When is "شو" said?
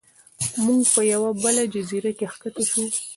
2.69-2.83